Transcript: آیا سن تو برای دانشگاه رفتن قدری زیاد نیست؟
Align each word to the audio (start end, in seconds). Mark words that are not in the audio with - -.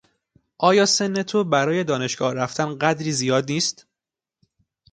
آیا 0.59 0.85
سن 0.85 1.23
تو 1.23 1.43
برای 1.43 1.83
دانشگاه 1.83 2.33
رفتن 2.33 2.77
قدری 2.77 3.11
زیاد 3.11 3.51
نیست؟ 3.51 3.87